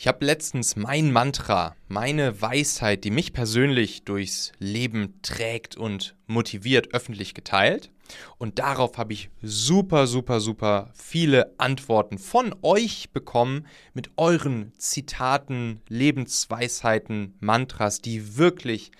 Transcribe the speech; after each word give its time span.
Ich 0.00 0.06
habe 0.06 0.24
letztens 0.24 0.76
mein 0.76 1.10
Mantra, 1.10 1.74
meine 1.88 2.40
Weisheit, 2.40 3.02
die 3.02 3.10
mich 3.10 3.32
persönlich 3.32 4.04
durchs 4.04 4.52
Leben 4.60 5.18
trägt 5.22 5.76
und 5.76 6.14
motiviert, 6.28 6.94
öffentlich 6.94 7.34
geteilt. 7.34 7.90
Und 8.38 8.60
darauf 8.60 8.96
habe 8.96 9.12
ich 9.12 9.28
super, 9.42 10.06
super, 10.06 10.38
super 10.38 10.92
viele 10.94 11.52
Antworten 11.58 12.18
von 12.18 12.54
euch 12.62 13.10
bekommen 13.10 13.66
mit 13.92 14.10
euren 14.16 14.72
Zitaten, 14.78 15.82
Lebensweisheiten, 15.88 17.34
Mantras, 17.40 18.00
die 18.00 18.36
wirklich 18.36 18.92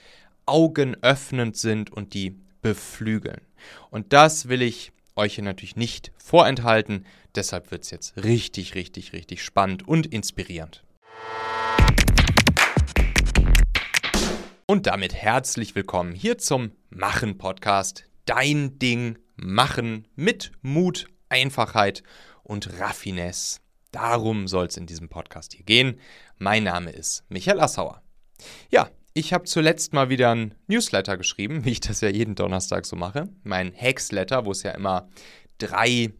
augenöffnend 0.46 1.56
sind 1.56 1.92
und 1.92 2.12
die 2.12 2.34
beflügeln. 2.60 3.42
Und 3.90 4.12
das 4.12 4.48
will 4.48 4.62
ich 4.62 4.90
euch 5.14 5.36
hier 5.36 5.44
natürlich 5.44 5.76
nicht 5.76 6.10
vorenthalten. 6.16 7.06
Deshalb 7.36 7.70
wird 7.70 7.84
es 7.84 7.92
jetzt 7.92 8.16
richtig, 8.16 8.74
richtig, 8.74 9.12
richtig 9.12 9.44
spannend 9.44 9.86
und 9.86 10.04
inspirierend. 10.08 10.82
Und 14.70 14.86
damit 14.86 15.14
herzlich 15.14 15.74
willkommen 15.74 16.12
hier 16.12 16.36
zum 16.36 16.72
Machen 16.90 17.38
Podcast. 17.38 18.04
Dein 18.26 18.78
Ding 18.78 19.18
machen 19.34 20.06
mit 20.14 20.52
Mut, 20.60 21.06
Einfachheit 21.30 22.02
und 22.42 22.78
Raffinesse. 22.78 23.60
Darum 23.92 24.46
soll 24.46 24.66
es 24.66 24.76
in 24.76 24.84
diesem 24.84 25.08
Podcast 25.08 25.54
hier 25.54 25.64
gehen. 25.64 25.98
Mein 26.36 26.64
Name 26.64 26.90
ist 26.90 27.24
Michael 27.30 27.60
Assauer. 27.60 28.02
Ja, 28.68 28.90
ich 29.14 29.32
habe 29.32 29.44
zuletzt 29.44 29.94
mal 29.94 30.10
wieder 30.10 30.34
ein 30.34 30.54
Newsletter 30.66 31.16
geschrieben, 31.16 31.64
wie 31.64 31.72
ich 31.72 31.80
das 31.80 32.02
ja 32.02 32.10
jeden 32.10 32.34
Donnerstag 32.34 32.84
so 32.84 32.94
mache. 32.94 33.30
Mein 33.44 33.74
Hacksletter, 33.74 34.44
wo 34.44 34.50
es 34.50 34.64
ja 34.64 34.72
immer 34.72 35.08
drei 35.56 36.12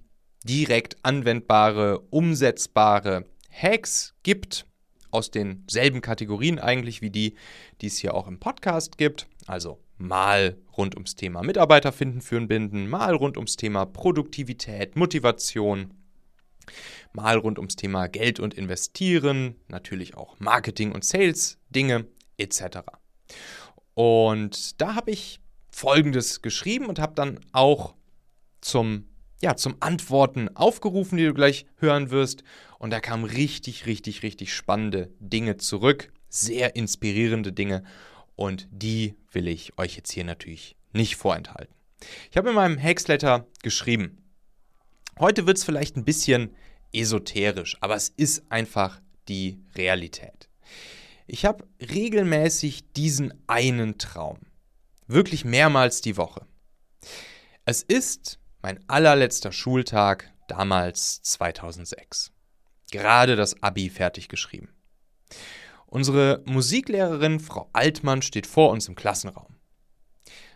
direkt 0.44 0.96
anwendbare, 1.02 2.00
umsetzbare 2.00 3.26
Hacks 3.50 4.14
gibt 4.22 4.64
aus 5.10 5.30
denselben 5.30 6.00
Kategorien 6.00 6.58
eigentlich 6.58 7.02
wie 7.02 7.10
die, 7.10 7.34
die 7.80 7.86
es 7.86 7.98
hier 7.98 8.14
auch 8.14 8.26
im 8.26 8.38
Podcast 8.38 8.98
gibt. 8.98 9.26
Also 9.46 9.78
mal 9.96 10.56
rund 10.76 10.94
ums 10.94 11.16
Thema 11.16 11.42
Mitarbeiter 11.42 11.92
finden, 11.92 12.20
führen, 12.20 12.48
binden, 12.48 12.88
mal 12.88 13.14
rund 13.14 13.36
ums 13.36 13.56
Thema 13.56 13.86
Produktivität, 13.86 14.96
Motivation, 14.96 15.94
mal 17.12 17.36
rund 17.36 17.58
ums 17.58 17.76
Thema 17.76 18.06
Geld 18.06 18.40
und 18.40 18.54
Investieren, 18.54 19.56
natürlich 19.68 20.16
auch 20.16 20.38
Marketing 20.38 20.92
und 20.92 21.04
Sales 21.04 21.58
Dinge 21.70 22.06
etc. 22.36 22.78
Und 23.94 24.80
da 24.80 24.94
habe 24.94 25.10
ich 25.10 25.40
Folgendes 25.70 26.42
geschrieben 26.42 26.86
und 26.86 26.98
habe 26.98 27.14
dann 27.14 27.40
auch 27.52 27.94
zum 28.60 29.07
ja, 29.40 29.56
zum 29.56 29.76
Antworten 29.80 30.54
aufgerufen, 30.56 31.16
die 31.16 31.26
du 31.26 31.34
gleich 31.34 31.66
hören 31.76 32.10
wirst. 32.10 32.42
Und 32.78 32.90
da 32.90 33.00
kamen 33.00 33.24
richtig, 33.24 33.86
richtig, 33.86 34.22
richtig 34.22 34.52
spannende 34.52 35.12
Dinge 35.20 35.56
zurück. 35.56 36.12
Sehr 36.28 36.76
inspirierende 36.76 37.52
Dinge. 37.52 37.84
Und 38.36 38.68
die 38.70 39.14
will 39.32 39.48
ich 39.48 39.78
euch 39.78 39.96
jetzt 39.96 40.12
hier 40.12 40.24
natürlich 40.24 40.76
nicht 40.92 41.16
vorenthalten. 41.16 41.74
Ich 42.30 42.36
habe 42.36 42.50
in 42.50 42.54
meinem 42.54 42.80
Hacksletter 42.80 43.46
geschrieben. 43.62 44.18
Heute 45.18 45.46
wird 45.46 45.58
es 45.58 45.64
vielleicht 45.64 45.96
ein 45.96 46.04
bisschen 46.04 46.54
esoterisch, 46.92 47.76
aber 47.80 47.96
es 47.96 48.08
ist 48.10 48.50
einfach 48.50 49.00
die 49.28 49.60
Realität. 49.76 50.48
Ich 51.26 51.44
habe 51.44 51.66
regelmäßig 51.80 52.92
diesen 52.92 53.34
einen 53.46 53.98
Traum. 53.98 54.38
Wirklich 55.06 55.44
mehrmals 55.44 56.00
die 56.00 56.16
Woche. 56.16 56.46
Es 57.64 57.82
ist 57.82 58.38
mein 58.62 58.80
allerletzter 58.88 59.52
Schultag, 59.52 60.32
damals 60.48 61.22
2006. 61.22 62.32
Gerade 62.90 63.36
das 63.36 63.62
Abi 63.62 63.90
fertig 63.90 64.28
geschrieben. 64.28 64.70
Unsere 65.86 66.42
Musiklehrerin 66.46 67.40
Frau 67.40 67.68
Altmann 67.72 68.22
steht 68.22 68.46
vor 68.46 68.70
uns 68.70 68.88
im 68.88 68.94
Klassenraum. 68.94 69.56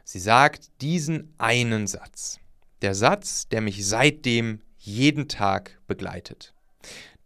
Sie 0.05 0.19
sagt 0.19 0.71
diesen 0.81 1.35
einen 1.39 1.87
Satz. 1.87 2.39
Der 2.83 2.95
Satz, 2.95 3.49
der 3.49 3.61
mich 3.61 3.87
seitdem 3.87 4.61
jeden 4.79 5.29
Tag 5.29 5.81
begleitet. 5.87 6.55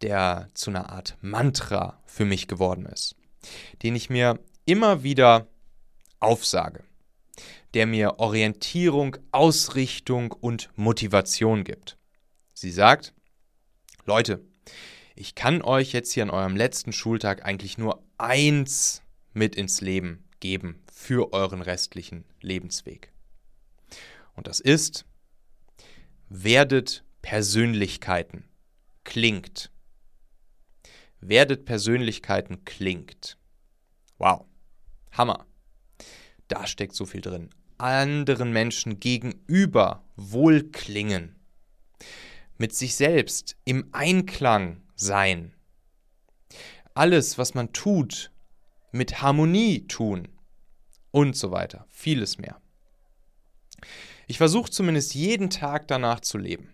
Der 0.03 0.51
zu 0.55 0.71
einer 0.71 0.91
Art 0.91 1.17
Mantra 1.21 2.03
für 2.05 2.27
mich 2.27 2.49
geworden 2.49 2.87
ist. 2.87 3.17
Den 3.83 3.97
ich 3.97 4.11
mir 4.11 4.39
immer 4.67 5.03
wieder 5.03 5.47
aufsage 6.21 6.85
der 7.77 7.85
mir 7.85 8.21
Orientierung, 8.21 9.19
Ausrichtung 9.33 10.33
und 10.33 10.71
Motivation 10.77 11.63
gibt. 11.63 11.99
Sie 12.55 12.71
sagt, 12.71 13.13
Leute, 14.07 14.43
ich 15.15 15.35
kann 15.35 15.61
euch 15.61 15.93
jetzt 15.93 16.13
hier 16.13 16.23
an 16.23 16.31
eurem 16.31 16.57
letzten 16.57 16.95
Schultag 16.95 17.45
eigentlich 17.45 17.77
nur 17.77 18.03
eins 18.17 19.03
mit 19.35 19.57
ins 19.57 19.83
Leben 19.83 20.25
geben 20.41 20.83
für 20.91 21.35
euren 21.35 21.61
restlichen 21.61 22.25
Lebensweg. 22.41 23.13
Und 24.33 24.47
das 24.47 24.61
ist, 24.61 25.05
werdet 26.31 27.05
Persönlichkeiten. 27.21 28.49
Klingt. 29.05 29.71
Werdet 31.21 31.67
Persönlichkeiten 31.67 32.65
klingt. 32.65 33.37
Wow. 34.17 34.47
Hammer. 35.13 35.45
Da 36.49 36.67
steckt 36.67 36.95
so 36.95 37.05
viel 37.05 37.21
drin 37.21 37.51
anderen 37.79 38.53
Menschen 38.53 39.01
gegenüber 39.01 40.05
wohlklingen, 40.17 41.37
mit 42.59 42.75
sich 42.75 42.95
selbst 42.97 43.57
im 43.65 43.89
Einklang 43.93 44.83
sein, 44.95 45.55
alles, 46.95 47.37
was 47.37 47.55
man 47.55 47.73
tut, 47.73 48.33
mit 48.91 49.21
Harmonie 49.21 49.87
tun 49.87 50.29
und 51.11 51.37
so 51.37 51.51
weiter, 51.51 51.87
vieles 51.91 52.39
mehr. 52.39 52.61
Ich 54.27 54.39
versuche 54.39 54.71
zumindest 54.71 55.15
jeden 55.15 55.51
Tag 55.51 55.87
danach 55.89 56.21
zu 56.21 56.39
leben. 56.39 56.73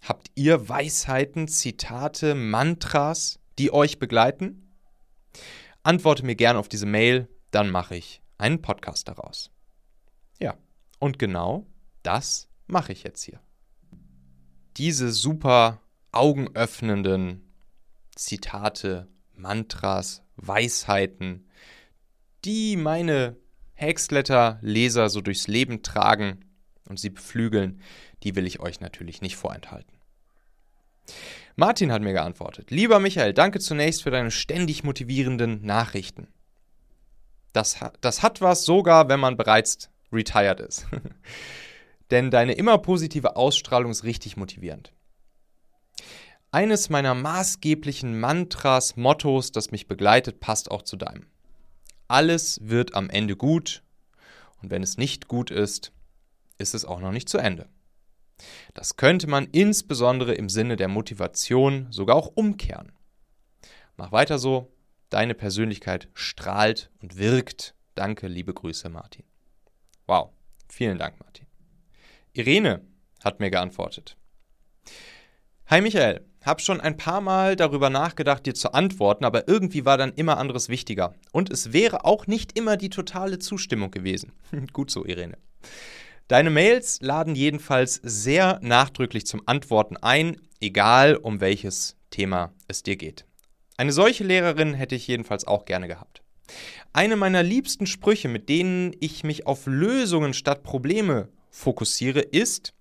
Habt 0.00 0.30
ihr 0.34 0.68
Weisheiten, 0.68 1.46
Zitate, 1.46 2.34
Mantras, 2.34 3.38
die 3.58 3.72
euch 3.72 3.98
begleiten? 3.98 4.72
Antworte 5.84 6.24
mir 6.24 6.34
gerne 6.34 6.58
auf 6.58 6.68
diese 6.68 6.86
Mail, 6.86 7.28
dann 7.50 7.70
mache 7.70 7.96
ich 7.96 8.22
einen 8.42 8.60
Podcast 8.60 9.06
daraus. 9.06 9.52
Ja, 10.40 10.58
und 10.98 11.18
genau 11.18 11.66
das 12.02 12.48
mache 12.66 12.92
ich 12.92 13.04
jetzt 13.04 13.22
hier. 13.22 13.40
Diese 14.76 15.12
super 15.12 15.80
augenöffnenden 16.10 17.54
Zitate, 18.16 19.08
Mantras, 19.34 20.24
Weisheiten, 20.36 21.48
die 22.44 22.76
meine 22.76 23.36
Hacksletter-Leser 23.76 25.08
so 25.08 25.20
durchs 25.20 25.46
Leben 25.46 25.82
tragen 25.82 26.44
und 26.88 26.98
sie 26.98 27.10
beflügeln, 27.10 27.80
die 28.24 28.34
will 28.34 28.46
ich 28.46 28.58
euch 28.60 28.80
natürlich 28.80 29.22
nicht 29.22 29.36
vorenthalten. 29.36 29.98
Martin 31.54 31.92
hat 31.92 32.02
mir 32.02 32.12
geantwortet. 32.12 32.70
Lieber 32.70 32.98
Michael, 32.98 33.34
danke 33.34 33.60
zunächst 33.60 34.02
für 34.02 34.10
deine 34.10 34.30
ständig 34.30 34.82
motivierenden 34.82 35.64
Nachrichten. 35.64 36.26
Das, 37.52 37.76
das 38.00 38.22
hat 38.22 38.40
was 38.40 38.64
sogar, 38.64 39.08
wenn 39.08 39.20
man 39.20 39.36
bereits 39.36 39.90
retired 40.12 40.60
ist. 40.60 40.86
Denn 42.10 42.30
deine 42.30 42.52
immer 42.52 42.78
positive 42.78 43.36
Ausstrahlung 43.36 43.90
ist 43.90 44.04
richtig 44.04 44.36
motivierend. 44.36 44.92
Eines 46.50 46.90
meiner 46.90 47.14
maßgeblichen 47.14 48.20
Mantras, 48.20 48.96
Mottos, 48.96 49.52
das 49.52 49.70
mich 49.70 49.88
begleitet, 49.88 50.40
passt 50.40 50.70
auch 50.70 50.82
zu 50.82 50.96
deinem. 50.96 51.26
Alles 52.08 52.60
wird 52.62 52.94
am 52.94 53.08
Ende 53.08 53.36
gut 53.36 53.82
und 54.62 54.70
wenn 54.70 54.82
es 54.82 54.98
nicht 54.98 55.28
gut 55.28 55.50
ist, 55.50 55.92
ist 56.58 56.74
es 56.74 56.84
auch 56.84 57.00
noch 57.00 57.12
nicht 57.12 57.28
zu 57.28 57.38
Ende. 57.38 57.68
Das 58.74 58.96
könnte 58.96 59.26
man 59.28 59.46
insbesondere 59.46 60.34
im 60.34 60.48
Sinne 60.48 60.76
der 60.76 60.88
Motivation 60.88 61.86
sogar 61.90 62.16
auch 62.16 62.30
umkehren. 62.34 62.92
Mach 63.96 64.12
weiter 64.12 64.38
so, 64.38 64.72
Deine 65.12 65.34
Persönlichkeit 65.34 66.08
strahlt 66.14 66.90
und 67.02 67.18
wirkt. 67.18 67.74
Danke, 67.94 68.28
liebe 68.28 68.54
Grüße, 68.54 68.88
Martin. 68.88 69.24
Wow, 70.06 70.30
vielen 70.70 70.96
Dank, 70.96 71.20
Martin. 71.20 71.44
Irene 72.32 72.80
hat 73.22 73.38
mir 73.38 73.50
geantwortet. 73.50 74.16
Hi 75.66 75.82
Michael, 75.82 76.24
hab 76.42 76.62
schon 76.62 76.80
ein 76.80 76.96
paar 76.96 77.20
Mal 77.20 77.56
darüber 77.56 77.90
nachgedacht, 77.90 78.46
dir 78.46 78.54
zu 78.54 78.72
antworten, 78.72 79.26
aber 79.26 79.48
irgendwie 79.48 79.84
war 79.84 79.98
dann 79.98 80.14
immer 80.14 80.38
anderes 80.38 80.70
wichtiger. 80.70 81.14
Und 81.30 81.50
es 81.50 81.74
wäre 81.74 82.06
auch 82.06 82.26
nicht 82.26 82.56
immer 82.56 82.78
die 82.78 82.88
totale 82.88 83.38
Zustimmung 83.38 83.90
gewesen. 83.90 84.32
Gut 84.72 84.90
so, 84.90 85.04
Irene. 85.04 85.36
Deine 86.28 86.48
Mails 86.48 87.02
laden 87.02 87.34
jedenfalls 87.34 88.00
sehr 88.02 88.60
nachdrücklich 88.62 89.26
zum 89.26 89.42
Antworten 89.44 89.98
ein, 89.98 90.40
egal 90.58 91.16
um 91.16 91.42
welches 91.42 91.98
Thema 92.08 92.54
es 92.66 92.82
dir 92.82 92.96
geht. 92.96 93.26
Eine 93.82 93.90
solche 93.90 94.22
Lehrerin 94.22 94.74
hätte 94.74 94.94
ich 94.94 95.08
jedenfalls 95.08 95.44
auch 95.44 95.64
gerne 95.64 95.88
gehabt. 95.88 96.22
Eine 96.92 97.16
meiner 97.16 97.42
liebsten 97.42 97.88
Sprüche, 97.88 98.28
mit 98.28 98.48
denen 98.48 98.94
ich 99.00 99.24
mich 99.24 99.48
auf 99.48 99.66
Lösungen 99.66 100.34
statt 100.34 100.62
Probleme 100.62 101.30
fokussiere, 101.50 102.20
ist 102.20 102.74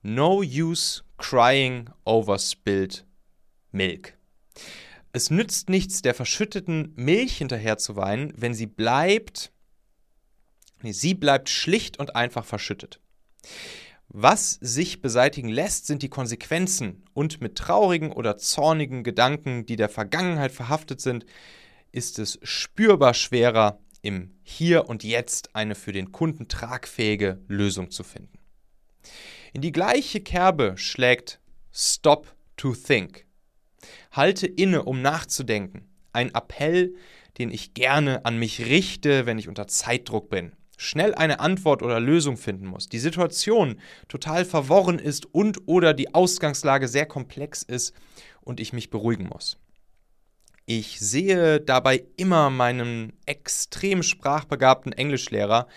No 0.00 0.38
use 0.38 1.02
crying 1.18 1.90
over 2.06 2.38
spilled 2.38 3.04
milk. 3.72 4.16
Es 5.12 5.28
nützt 5.28 5.68
nichts, 5.68 6.00
der 6.00 6.14
verschütteten 6.14 6.94
Milch 6.96 7.36
hinterher 7.36 7.76
zu 7.76 7.96
weinen, 7.96 8.32
wenn 8.38 8.54
sie 8.54 8.64
bleibt, 8.64 9.52
nee, 10.80 10.92
sie 10.92 11.12
bleibt 11.12 11.50
schlicht 11.50 11.98
und 11.98 12.16
einfach 12.16 12.46
verschüttet. 12.46 13.00
Was 14.18 14.52
sich 14.62 15.02
beseitigen 15.02 15.50
lässt, 15.50 15.86
sind 15.86 16.00
die 16.00 16.08
Konsequenzen 16.08 17.04
und 17.12 17.42
mit 17.42 17.58
traurigen 17.58 18.12
oder 18.12 18.38
zornigen 18.38 19.04
Gedanken, 19.04 19.66
die 19.66 19.76
der 19.76 19.90
Vergangenheit 19.90 20.52
verhaftet 20.52 21.02
sind, 21.02 21.26
ist 21.92 22.18
es 22.18 22.38
spürbar 22.42 23.12
schwerer, 23.12 23.78
im 24.00 24.30
Hier 24.42 24.88
und 24.88 25.04
Jetzt 25.04 25.54
eine 25.54 25.74
für 25.74 25.92
den 25.92 26.12
Kunden 26.12 26.48
tragfähige 26.48 27.42
Lösung 27.46 27.90
zu 27.90 28.04
finden. 28.04 28.38
In 29.52 29.60
die 29.60 29.72
gleiche 29.72 30.22
Kerbe 30.22 30.78
schlägt 30.78 31.38
Stop 31.70 32.34
to 32.56 32.74
Think. 32.74 33.26
Halte 34.12 34.46
inne, 34.46 34.84
um 34.84 35.02
nachzudenken. 35.02 35.90
Ein 36.14 36.34
Appell, 36.34 36.94
den 37.36 37.50
ich 37.50 37.74
gerne 37.74 38.24
an 38.24 38.38
mich 38.38 38.64
richte, 38.64 39.26
wenn 39.26 39.38
ich 39.38 39.46
unter 39.46 39.66
Zeitdruck 39.66 40.30
bin 40.30 40.52
schnell 40.76 41.14
eine 41.14 41.40
Antwort 41.40 41.82
oder 41.82 42.00
Lösung 42.00 42.36
finden 42.36 42.66
muss, 42.66 42.88
die 42.88 42.98
Situation 42.98 43.80
total 44.08 44.44
verworren 44.44 44.98
ist 44.98 45.26
und 45.34 45.66
oder 45.66 45.94
die 45.94 46.14
Ausgangslage 46.14 46.88
sehr 46.88 47.06
komplex 47.06 47.62
ist 47.62 47.94
und 48.42 48.60
ich 48.60 48.72
mich 48.72 48.90
beruhigen 48.90 49.28
muss. 49.28 49.58
Ich 50.66 50.98
sehe 50.98 51.60
dabei 51.60 52.04
immer 52.16 52.50
meinen 52.50 53.12
extrem 53.24 54.02
sprachbegabten 54.02 54.92
Englischlehrer 54.92 55.68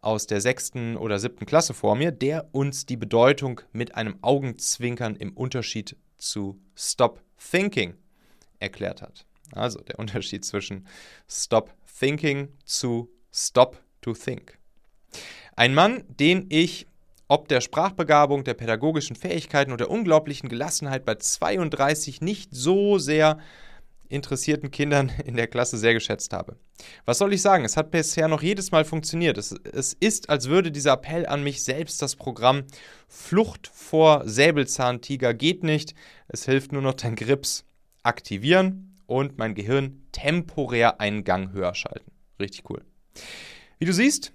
aus 0.00 0.28
der 0.28 0.40
sechsten 0.40 0.96
oder 0.96 1.18
siebten 1.18 1.46
Klasse 1.46 1.74
vor 1.74 1.96
mir, 1.96 2.12
der 2.12 2.48
uns 2.52 2.86
die 2.86 2.96
Bedeutung 2.96 3.60
mit 3.72 3.96
einem 3.96 4.18
Augenzwinkern 4.22 5.16
im 5.16 5.32
Unterschied 5.32 5.96
zu 6.16 6.60
Stop 6.76 7.20
Thinking 7.50 7.94
erklärt 8.60 9.02
hat. 9.02 9.26
Also 9.52 9.80
der 9.80 9.98
Unterschied 9.98 10.44
zwischen 10.44 10.86
Stop 11.28 11.74
Thinking 11.98 12.48
zu 12.64 13.10
Stop 13.32 13.82
to 14.06 14.14
think. 14.14 14.58
Ein 15.56 15.74
Mann, 15.74 16.04
den 16.08 16.46
ich 16.48 16.86
ob 17.28 17.48
der 17.48 17.60
Sprachbegabung, 17.60 18.44
der 18.44 18.54
pädagogischen 18.54 19.16
Fähigkeiten 19.16 19.72
und 19.72 19.80
der 19.80 19.90
unglaublichen 19.90 20.48
Gelassenheit 20.48 21.04
bei 21.04 21.16
32 21.16 22.20
nicht 22.20 22.50
so 22.54 22.98
sehr 22.98 23.38
interessierten 24.08 24.70
Kindern 24.70 25.10
in 25.24 25.34
der 25.34 25.48
Klasse 25.48 25.76
sehr 25.76 25.92
geschätzt 25.92 26.32
habe. 26.32 26.56
Was 27.04 27.18
soll 27.18 27.32
ich 27.32 27.42
sagen? 27.42 27.64
Es 27.64 27.76
hat 27.76 27.90
bisher 27.90 28.28
noch 28.28 28.42
jedes 28.42 28.70
Mal 28.70 28.84
funktioniert. 28.84 29.38
Es, 29.38 29.52
es 29.72 29.92
ist, 29.94 30.30
als 30.30 30.48
würde 30.48 30.70
dieser 30.70 30.92
Appell 30.92 31.26
an 31.26 31.42
mich 31.42 31.64
selbst 31.64 32.00
das 32.00 32.14
Programm 32.14 32.62
Flucht 33.08 33.66
vor 33.74 34.22
Säbelzahntiger 34.24 35.34
geht 35.34 35.64
nicht. 35.64 35.94
Es 36.28 36.44
hilft 36.44 36.70
nur 36.70 36.82
noch 36.82 36.94
dein 36.94 37.16
Grips 37.16 37.64
aktivieren 38.04 38.96
und 39.06 39.36
mein 39.36 39.56
Gehirn 39.56 40.06
temporär 40.12 41.00
einen 41.00 41.24
Gang 41.24 41.52
höher 41.52 41.74
schalten. 41.74 42.12
Richtig 42.38 42.70
cool. 42.70 42.84
Wie 43.78 43.84
du 43.84 43.92
siehst, 43.92 44.32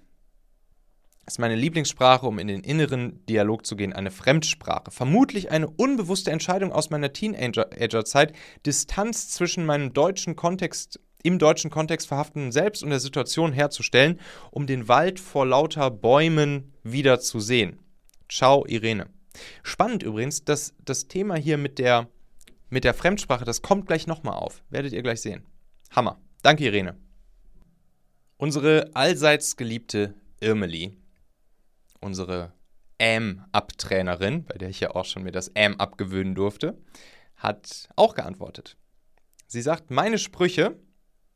ist 1.26 1.38
meine 1.38 1.56
Lieblingssprache, 1.56 2.26
um 2.26 2.38
in 2.38 2.48
den 2.48 2.62
inneren 2.62 3.24
Dialog 3.26 3.66
zu 3.66 3.76
gehen, 3.76 3.92
eine 3.92 4.10
Fremdsprache. 4.10 4.90
Vermutlich 4.90 5.50
eine 5.50 5.68
unbewusste 5.68 6.30
Entscheidung 6.30 6.72
aus 6.72 6.90
meiner 6.90 7.12
Teenagerzeit, 7.12 8.34
Distanz 8.66 9.30
zwischen 9.30 9.64
meinem 9.64 9.92
deutschen 9.92 10.36
Kontext, 10.36 11.00
im 11.22 11.38
deutschen 11.38 11.70
Kontext 11.70 12.08
verhafteten 12.08 12.52
Selbst 12.52 12.82
und 12.82 12.90
der 12.90 13.00
Situation 13.00 13.52
herzustellen, 13.52 14.20
um 14.50 14.66
den 14.66 14.88
Wald 14.88 15.20
vor 15.20 15.46
lauter 15.46 15.90
Bäumen 15.90 16.74
wieder 16.82 17.20
zu 17.20 17.40
sehen. 17.40 17.78
Ciao, 18.28 18.64
Irene. 18.66 19.08
Spannend 19.62 20.02
übrigens, 20.02 20.44
dass 20.44 20.74
das 20.84 21.08
Thema 21.08 21.36
hier 21.36 21.58
mit 21.58 21.78
der, 21.78 22.08
mit 22.70 22.84
der 22.84 22.94
Fremdsprache, 22.94 23.44
das 23.44 23.62
kommt 23.62 23.86
gleich 23.86 24.06
nochmal 24.06 24.34
auf. 24.34 24.62
Werdet 24.70 24.92
ihr 24.92 25.02
gleich 25.02 25.20
sehen. 25.20 25.46
Hammer. 25.90 26.20
Danke, 26.42 26.64
Irene. 26.64 26.96
Unsere 28.42 28.90
allseits 28.94 29.56
geliebte 29.56 30.16
Irmeli, 30.40 30.96
unsere 32.00 32.52
AM-Abtrainerin, 33.00 34.46
bei 34.46 34.58
der 34.58 34.68
ich 34.68 34.80
ja 34.80 34.90
auch 34.96 35.04
schon 35.04 35.22
mir 35.22 35.30
das 35.30 35.54
AM 35.54 35.76
abgewöhnen 35.78 36.34
durfte, 36.34 36.76
hat 37.36 37.88
auch 37.94 38.16
geantwortet. 38.16 38.76
Sie 39.46 39.62
sagt, 39.62 39.92
meine 39.92 40.18
Sprüche, 40.18 40.76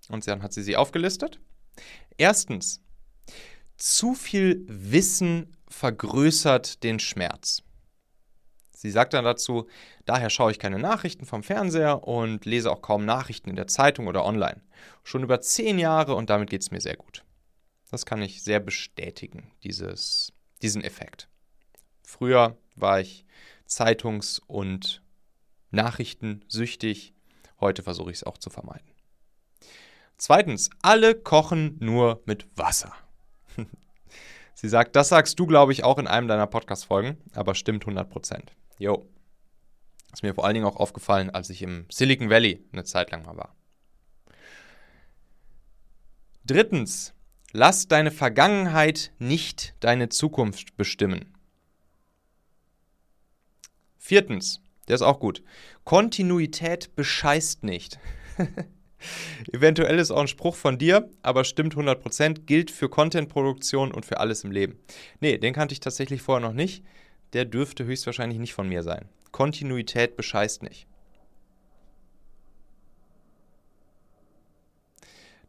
und 0.09 0.27
dann 0.27 0.43
hat 0.43 0.53
sie 0.53 0.65
sie 0.65 0.75
aufgelistet. 0.75 1.39
Erstens, 2.19 2.83
zu 3.77 4.15
viel 4.15 4.65
Wissen 4.67 5.57
vergrößert 5.69 6.83
den 6.83 6.99
Schmerz. 6.99 7.63
Sie 8.77 8.91
sagt 8.91 9.15
dann 9.15 9.25
dazu, 9.25 9.67
daher 10.05 10.29
schaue 10.29 10.51
ich 10.51 10.59
keine 10.59 10.79
Nachrichten 10.79 11.25
vom 11.25 11.43
Fernseher 11.43 12.07
und 12.07 12.45
lese 12.45 12.71
auch 12.71 12.83
kaum 12.83 13.07
Nachrichten 13.07 13.49
in 13.49 13.57
der 13.57 13.69
Zeitung 13.69 14.07
oder 14.07 14.23
online. 14.27 14.61
Schon 15.03 15.23
über 15.23 15.41
zehn 15.41 15.79
Jahre 15.79 16.15
und 16.15 16.29
damit 16.29 16.51
geht 16.51 16.61
es 16.61 16.71
mir 16.71 16.83
sehr 16.83 16.97
gut. 16.97 17.25
Das 17.91 18.05
kann 18.05 18.21
ich 18.21 18.43
sehr 18.43 18.61
bestätigen, 18.61 19.51
dieses, 19.65 20.35
diesen 20.61 20.85
Effekt. 20.85 21.31
Früher 22.03 22.59
war 22.75 23.01
ich 23.01 23.25
Zeitungs- 23.67 24.43
und 24.47 25.03
Nachrichtensüchtig, 25.71 27.15
heute 27.61 27.83
versuche 27.83 28.11
ich 28.11 28.19
es 28.19 28.25
auch 28.25 28.39
zu 28.39 28.51
vermeiden. 28.51 28.91
Zweitens, 30.19 30.69
alle 30.83 31.15
kochen 31.15 31.77
nur 31.81 32.23
mit 32.27 32.47
Wasser. 32.57 32.95
Sie 34.59 34.71
sagt, 34.71 34.97
das 34.97 35.11
sagst 35.11 35.39
du, 35.39 35.47
glaube 35.47 35.73
ich, 35.73 35.85
auch 35.85 35.99
in 35.99 36.07
einem 36.07 36.29
deiner 36.29 36.47
Podcast-Folgen, 36.47 37.19
aber 37.35 37.55
stimmt 37.55 37.83
100 37.83 38.09
Prozent. 38.09 38.53
Jo. 38.79 39.07
Ist 40.15 40.23
mir 40.23 40.35
vor 40.35 40.47
allen 40.47 40.55
Dingen 40.55 40.67
auch 40.67 40.77
aufgefallen, 40.77 41.29
als 41.29 41.51
ich 41.51 41.61
im 41.61 41.85
Silicon 41.91 42.31
Valley 42.31 42.65
eine 42.73 42.85
Zeit 42.85 43.11
lang 43.11 43.27
mal 43.27 43.37
war. 43.37 43.55
Drittens, 46.47 47.13
lass 47.53 47.87
deine 47.87 48.11
Vergangenheit 48.11 49.13
nicht 49.19 49.75
deine 49.81 50.09
Zukunft 50.09 50.75
bestimmen. 50.79 51.35
Viertens, 53.99 54.63
der 54.89 54.95
ist 54.95 55.03
auch 55.03 55.21
gut. 55.21 55.43
Kontinuität 55.85 56.97
bescheißt 56.97 57.63
nicht. 57.63 57.99
Eventuell 59.53 59.99
ist 59.99 60.11
auch 60.11 60.21
ein 60.21 60.29
Spruch 60.29 60.57
von 60.57 60.79
dir, 60.79 61.11
aber 61.23 61.45
stimmt 61.45 61.75
100%, 61.75 62.47
gilt 62.47 62.71
für 62.71 62.89
Contentproduktion 62.89 63.93
und 63.93 64.07
für 64.07 64.21
alles 64.21 64.45
im 64.45 64.51
Leben. 64.51 64.79
Nee, 65.21 65.39
den 65.39 65.53
kannte 65.53 65.73
ich 65.73 65.81
tatsächlich 65.81 66.23
vorher 66.23 66.47
noch 66.47 66.55
nicht 66.55 66.83
der 67.33 67.45
dürfte 67.45 67.85
höchstwahrscheinlich 67.85 68.39
nicht 68.39 68.55
von 68.55 68.69
mir 68.69 68.83
sein. 68.83 69.09
Kontinuität 69.31 70.17
bescheißt 70.17 70.63
nicht. 70.63 70.87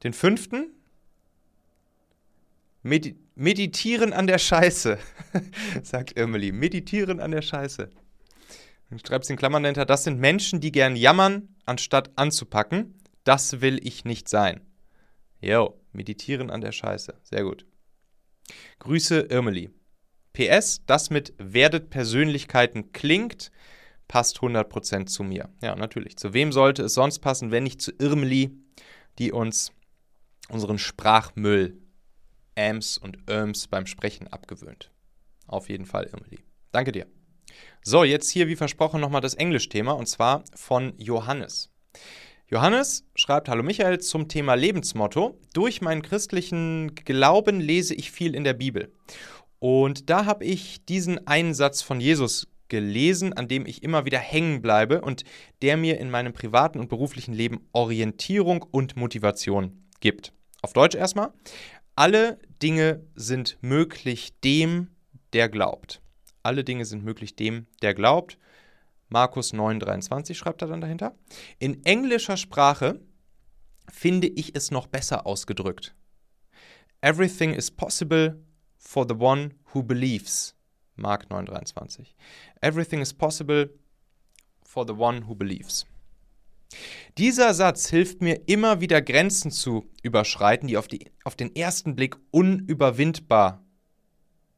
Den 0.04 0.14
fünften, 0.14 0.74
Medi 2.84 3.16
meditieren 3.36 4.14
an 4.14 4.28
der 4.28 4.38
Scheiße, 4.38 4.98
sagt 5.84 6.18
Emily. 6.18 6.52
Meditieren 6.52 7.20
an 7.20 7.32
der 7.32 7.42
Scheiße. 7.42 7.90
Dann 8.90 9.00
schreibt 9.00 9.26
sie 9.26 9.34
in 9.34 9.40
Klammern 9.40 9.64
dahinter, 9.64 9.86
das 9.86 10.04
sind 10.04 10.20
Menschen, 10.20 10.60
die 10.60 10.72
gern 10.72 10.96
jammern, 10.96 11.56
anstatt 11.66 12.12
anzupacken. 12.16 12.97
Das 13.28 13.60
will 13.60 13.86
ich 13.86 14.06
nicht 14.06 14.30
sein. 14.30 14.62
Jo, 15.42 15.78
meditieren 15.92 16.50
an 16.50 16.62
der 16.62 16.72
Scheiße. 16.72 17.20
Sehr 17.24 17.44
gut. 17.44 17.66
Grüße, 18.80 19.20
Irmeli. 19.30 19.70
PS, 20.32 20.86
das 20.86 21.10
mit 21.10 21.34
werdet 21.38 21.90
Persönlichkeiten 21.90 22.94
klingt, 22.94 23.52
passt 24.08 24.38
100% 24.38 25.08
zu 25.08 25.26
mir. 25.26 25.50
Ja, 25.62 25.76
natürlich. 25.76 26.16
Zu 26.16 26.34
wem 26.34 26.54
sollte 26.54 26.84
es 26.84 26.94
sonst 26.94 27.20
passen, 27.20 27.52
wenn 27.52 27.64
nicht 27.64 27.82
zu 27.82 27.92
Irmeli, 28.00 28.58
die 29.20 29.34
uns 29.34 29.74
unseren 30.48 30.78
Sprachmüll, 30.78 31.82
Ams 32.56 32.98
und 32.98 33.30
Öms 33.30 33.68
beim 33.68 33.88
Sprechen 33.88 34.30
abgewöhnt. 34.30 34.90
Auf 35.48 35.68
jeden 35.68 35.86
Fall, 35.86 36.06
Irmeli. 36.06 36.40
Danke 36.72 36.94
dir. 36.94 37.08
So, 37.84 38.06
jetzt 38.06 38.30
hier 38.30 38.48
wie 38.48 38.56
versprochen 38.56 39.02
nochmal 39.02 39.20
das 39.20 39.34
Englischthema 39.34 39.92
und 39.92 40.08
zwar 40.08 40.46
von 40.56 40.94
Johannes. 40.98 41.74
Johannes 42.50 43.04
schreibt, 43.14 43.50
Hallo 43.50 43.62
Michael, 43.62 44.00
zum 44.00 44.30
Thema 44.30 44.54
Lebensmotto. 44.54 45.38
Durch 45.54 45.82
meinen 45.82 46.02
christlichen 46.02 46.96
Glauben 46.96 47.60
lese 47.60 47.94
ich 47.94 48.10
viel 48.10 48.34
in 48.34 48.46
der 48.46 48.54
Bibel. 48.54 48.94
Und 49.60 50.10
da 50.10 50.26
habe 50.26 50.46
ich 50.46 50.86
diesen 50.86 51.28
einen 51.28 51.54
Satz 51.54 51.82
von 51.82 52.00
Jesus 52.00 52.48
gelesen, 52.70 53.34
an 53.34 53.50
dem 53.50 53.66
ich 53.66 53.84
immer 53.84 54.06
wieder 54.06 54.20
hängen 54.20 54.62
bleibe 54.62 55.02
und 55.02 55.26
der 55.62 55.76
mir 55.76 56.00
in 56.00 56.10
meinem 56.10 56.32
privaten 56.32 56.80
und 56.80 56.88
beruflichen 56.88 57.34
Leben 57.34 57.68
Orientierung 57.74 58.64
und 58.64 58.96
Motivation 58.96 59.84
gibt. 60.00 60.32
Auf 60.62 60.72
Deutsch 60.72 60.96
erstmal. 60.96 61.34
Alle 61.98 62.40
Dinge 62.64 63.04
sind 63.14 63.58
möglich 63.60 64.40
dem, 64.40 64.92
der 65.34 65.50
glaubt. 65.50 66.02
Alle 66.44 66.64
Dinge 66.64 66.86
sind 66.86 67.04
möglich 67.04 67.36
dem, 67.36 67.68
der 67.82 67.94
glaubt. 67.94 68.38
Markus 69.10 69.54
9,23 69.54 70.36
schreibt 70.36 70.62
er 70.62 70.68
dann 70.68 70.82
dahinter. 70.82 71.16
In 71.60 71.84
englischer 71.86 72.38
Sprache 72.38 73.00
finde 73.90 74.28
ich 74.28 74.56
es 74.56 74.72
noch 74.72 74.88
besser 74.88 75.26
ausgedrückt. 75.26 75.96
Everything 77.02 77.54
is 77.54 77.72
possible 77.72 78.44
for 78.78 79.06
the 79.08 79.16
one 79.16 79.52
who 79.74 79.84
believes. 79.84 80.56
Mark 80.96 81.28
9,23. 81.30 82.16
Everything 82.62 83.02
is 83.02 83.14
possible 83.14 83.70
for 84.64 84.86
the 84.86 84.94
one 84.94 85.28
who 85.28 85.36
believes. 85.36 85.86
Dieser 87.18 87.54
Satz 87.54 87.90
hilft 87.90 88.22
mir 88.22 88.48
immer 88.48 88.82
wieder 88.82 89.02
Grenzen 89.02 89.52
zu 89.52 89.90
überschreiten, 90.04 90.68
die 90.68 90.78
auf, 90.78 90.88
die 90.88 91.10
auf 91.24 91.36
den 91.36 91.56
ersten 91.56 91.96
Blick 91.96 92.18
unüberwindbar 92.32 93.64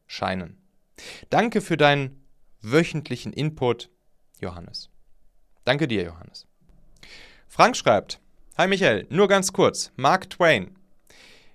scheinen. 0.08 0.58
Danke 1.30 1.62
für 1.62 1.78
deinen 1.78 2.26
wöchentlichen 2.62 3.32
Input, 3.32 3.90
Johannes. 4.40 4.90
Danke 5.66 5.88
dir, 5.88 6.04
Johannes. 6.04 6.48
Frank 7.48 7.78
schreibt, 7.78 8.20
Hi 8.58 8.68
Michael, 8.68 9.08
nur 9.10 9.28
ganz 9.28 9.54
kurz, 9.54 9.92
Mark 9.96 10.30
Twain. 10.30 10.78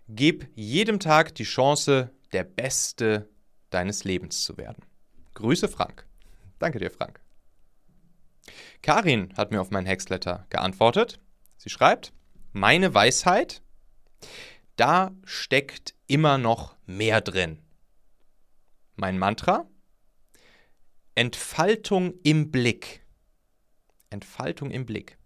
Gib 0.09 0.49
jedem 0.55 1.00
Tag 1.00 1.35
die 1.35 1.45
Chance, 1.45 2.11
der 2.33 2.45
Beste 2.45 3.29
deines 3.71 4.05
Lebens 4.05 4.45
zu 4.45 4.57
werden. 4.57 4.85
Grüße 5.35 5.69
Frank. 5.69 6.07
Danke 6.59 6.79
dir, 6.79 6.91
Frank. 6.91 7.21
Karin 8.83 9.33
hat 9.37 9.50
mir 9.50 9.61
auf 9.61 9.71
mein 9.71 9.87
Hexletter 9.87 10.47
geantwortet. 10.50 11.19
Sie 11.57 11.71
schreibt, 11.71 12.12
meine 12.53 12.95
Weisheit, 12.95 13.62
da 14.76 15.12
steckt 15.25 15.95
immer 16.07 16.38
noch 16.38 16.76
mehr 16.87 17.21
drin. 17.21 17.62
Mein 18.97 19.19
Mantra, 19.19 19.67
Entfaltung 21.16 22.14
im 22.25 22.50
Blick. 22.50 23.06
Entfaltung 24.11 24.73
im 24.73 24.85
Blick. 24.85 25.16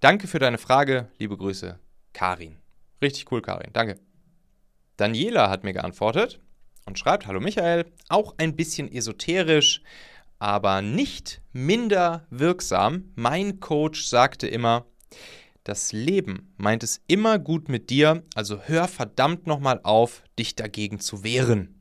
Danke 0.00 0.26
für 0.26 0.38
deine 0.38 0.58
Frage, 0.58 1.08
liebe 1.16 1.38
Grüße, 1.38 1.78
Karin. 2.12 2.58
Richtig 3.00 3.32
cool, 3.32 3.40
Karin. 3.40 3.70
Danke. 3.72 3.98
Daniela 4.98 5.48
hat 5.48 5.64
mir 5.64 5.72
geantwortet 5.72 6.38
und 6.84 6.98
schreibt: 6.98 7.26
Hallo 7.26 7.40
Michael, 7.40 7.86
auch 8.10 8.34
ein 8.36 8.56
bisschen 8.56 8.92
esoterisch, 8.92 9.80
aber 10.38 10.82
nicht 10.82 11.40
minder 11.52 12.26
wirksam. 12.28 13.12
Mein 13.14 13.60
Coach 13.60 14.04
sagte 14.04 14.48
immer, 14.48 14.84
das 15.64 15.92
Leben 15.92 16.52
meint 16.58 16.82
es 16.82 17.00
immer 17.06 17.38
gut 17.38 17.70
mit 17.70 17.88
dir, 17.88 18.22
also 18.34 18.60
hör 18.64 18.86
verdammt 18.86 19.46
nochmal 19.46 19.80
auf, 19.82 20.22
dich 20.38 20.56
dagegen 20.56 21.00
zu 21.00 21.24
wehren. 21.24 21.77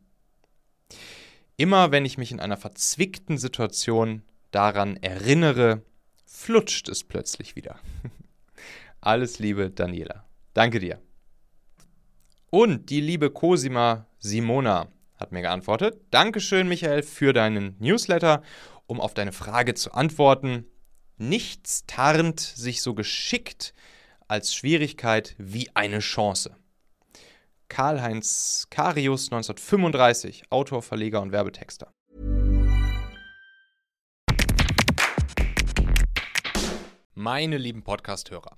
Immer 1.59 1.91
wenn 1.91 2.05
ich 2.05 2.19
mich 2.19 2.31
in 2.31 2.39
einer 2.39 2.55
verzwickten 2.55 3.39
Situation 3.39 4.21
daran 4.51 4.95
erinnere, 4.97 5.81
flutscht 6.25 6.87
es 6.87 7.03
plötzlich 7.03 7.55
wieder. 7.55 7.79
Alles 9.01 9.39
Liebe, 9.39 9.71
Daniela. 9.71 10.27
Danke 10.53 10.79
dir. 10.79 11.01
Und 12.51 12.91
die 12.91 13.01
liebe 13.01 13.31
Cosima 13.31 14.05
Simona 14.19 14.89
hat 15.15 15.31
mir 15.31 15.41
geantwortet. 15.41 15.99
Dankeschön, 16.11 16.67
Michael, 16.67 17.01
für 17.01 17.33
deinen 17.33 17.75
Newsletter. 17.79 18.43
Um 18.85 19.01
auf 19.01 19.15
deine 19.15 19.31
Frage 19.31 19.73
zu 19.73 19.93
antworten, 19.93 20.65
nichts 21.17 21.85
tarnt 21.87 22.39
sich 22.39 22.83
so 22.83 22.93
geschickt 22.93 23.73
als 24.27 24.53
Schwierigkeit 24.53 25.33
wie 25.39 25.75
eine 25.75 25.99
Chance. 25.99 26.55
Karl-Heinz 27.69 28.67
Karius 28.69 29.25
1935, 29.31 30.45
Autor, 30.49 30.81
Verleger 30.81 31.21
und 31.21 31.31
Werbetexter. 31.31 31.93
Meine 37.13 37.57
lieben 37.57 37.83
Podcast-Hörer, 37.83 38.57